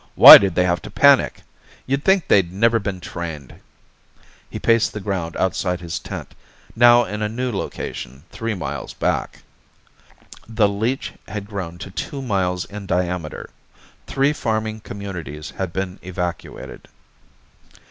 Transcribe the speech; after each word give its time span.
"Why 0.15 0.39
did 0.39 0.55
they 0.55 0.65
have 0.65 0.81
to 0.81 0.89
panic? 0.89 1.41
You'd 1.85 2.03
think 2.03 2.27
they'd 2.27 2.51
never 2.51 2.79
been 2.79 3.01
trained." 3.01 3.59
He 4.49 4.57
paced 4.57 4.93
the 4.93 4.99
ground 4.99 5.37
outside 5.37 5.79
his 5.79 5.99
tent, 5.99 6.33
now 6.75 7.03
in 7.05 7.21
a 7.21 7.29
new 7.29 7.51
location 7.51 8.23
three 8.31 8.55
miles 8.55 8.95
back. 8.95 9.43
The 10.49 10.67
leech 10.67 11.13
had 11.27 11.45
grown 11.45 11.77
to 11.77 11.91
two 11.91 12.23
miles 12.23 12.65
in 12.65 12.87
diameter. 12.87 13.51
Three 14.07 14.33
farming 14.33 14.79
communities 14.79 15.51
had 15.59 15.71
been 15.71 15.99
evacuated. 16.01 16.87